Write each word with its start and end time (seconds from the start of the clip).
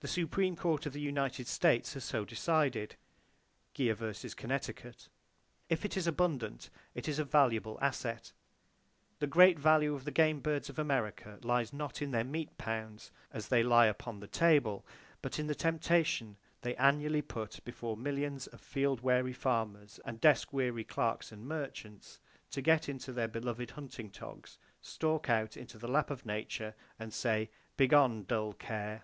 The 0.00 0.12
Supreme 0.12 0.54
Court 0.54 0.86
of 0.86 0.92
the 0.92 1.00
United 1.00 1.48
States 1.48 1.94
has 1.94 2.04
so 2.04 2.24
decided. 2.24 2.94
(Geer 3.74 3.96
vs. 3.96 4.34
Connecticut). 4.36 5.08
If 5.68 5.84
it 5.84 5.96
is 5.96 6.06
abundant, 6.06 6.70
it 6.94 7.08
is 7.08 7.18
a 7.18 7.24
valuable 7.24 7.76
asset. 7.82 8.30
The 9.18 9.26
great 9.26 9.58
value 9.58 9.94
of 9.96 10.04
the 10.04 10.12
game 10.12 10.38
birds 10.38 10.70
of 10.70 10.78
America 10.78 11.40
lies 11.42 11.72
not 11.72 12.00
in 12.00 12.12
their 12.12 12.22
meat 12.22 12.56
pounds 12.56 13.10
as 13.32 13.48
they 13.48 13.64
lie 13.64 13.86
upon 13.86 14.20
[Page 14.20 14.20
4] 14.20 14.20
the 14.20 14.26
table, 14.30 14.86
but 15.22 15.40
in 15.40 15.48
the 15.48 15.56
temptation 15.56 16.36
they 16.62 16.76
annually 16.76 17.20
put 17.20 17.58
before 17.64 17.96
millions 17.96 18.46
of 18.46 18.60
field 18.60 19.00
weary 19.00 19.32
farmers 19.32 19.98
and 20.04 20.20
desk 20.20 20.52
weary 20.52 20.84
clerks 20.84 21.32
and 21.32 21.48
merchants 21.48 22.20
to 22.52 22.62
get 22.62 22.88
into 22.88 23.12
their 23.12 23.26
beloved 23.26 23.72
hunting 23.72 24.10
togs, 24.12 24.56
stalk 24.80 25.28
out 25.28 25.56
into 25.56 25.78
the 25.78 25.88
lap 25.88 26.10
of 26.12 26.24
Nature, 26.24 26.76
and 26.96 27.12
say 27.12 27.50
"Begone, 27.76 28.22
dull 28.22 28.52
Care!" 28.52 29.02